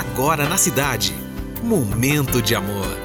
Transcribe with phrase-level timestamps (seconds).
[0.00, 1.14] agora na cidade.
[1.62, 2.96] Momento de amor.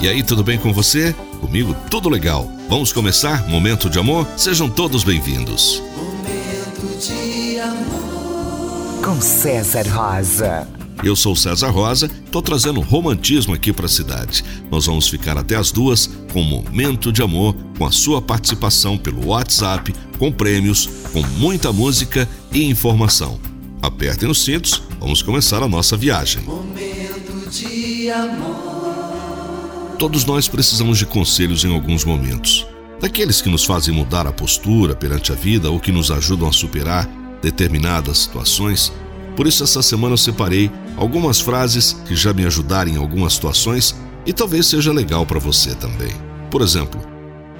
[0.00, 1.14] E aí, tudo bem com você?
[1.40, 2.50] Comigo tudo legal.
[2.68, 4.26] Vamos começar Momento de Amor?
[4.36, 5.80] Sejam todos bem-vindos.
[5.96, 9.04] Momento de amor.
[9.04, 10.66] Com César Rosa.
[11.04, 14.44] Eu sou César Rosa, tô trazendo romantismo aqui para a cidade.
[14.70, 19.28] Nós vamos ficar até as duas com Momento de Amor, com a sua participação pelo
[19.28, 23.38] WhatsApp, com prêmios, com muita música e informação.
[23.80, 26.44] Apertem os cintos, vamos começar a nossa viagem.
[26.44, 29.96] Momento de amor.
[29.98, 32.64] Todos nós precisamos de conselhos em alguns momentos.
[33.00, 36.52] Daqueles que nos fazem mudar a postura perante a vida ou que nos ajudam a
[36.52, 37.08] superar
[37.42, 38.92] determinadas situações.
[39.34, 43.96] Por isso, essa semana eu separei algumas frases que já me ajudaram em algumas situações
[44.24, 46.12] e talvez seja legal para você também.
[46.48, 47.00] Por exemplo,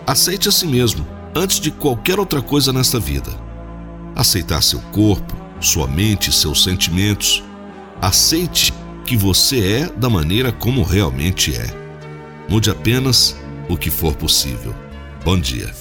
[0.07, 1.05] aceite a si mesmo
[1.35, 3.33] antes de qualquer outra coisa nesta vida.
[4.15, 7.43] Aceitar seu corpo, sua mente e seus sentimentos.
[8.01, 8.73] Aceite
[9.05, 11.67] que você é da maneira como realmente é.
[12.49, 13.37] Mude apenas
[13.69, 14.75] o que for possível.
[15.25, 15.73] Bom dia.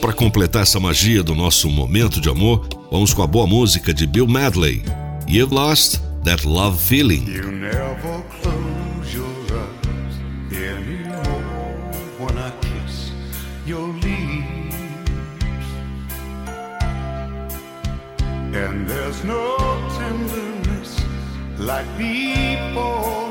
[0.00, 4.06] Para completar essa magia do nosso momento de amor, vamos com a boa música de
[4.06, 4.82] Bill Medley.
[5.28, 7.26] You've lost that love feeling.
[7.26, 10.16] You never close your eyes
[10.52, 11.22] anymore
[12.18, 13.12] when I kiss
[13.66, 14.65] your lips.
[18.56, 19.58] And there's no
[19.98, 20.98] tenderness
[21.58, 23.26] like before.